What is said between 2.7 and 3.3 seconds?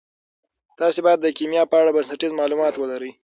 ولرئ.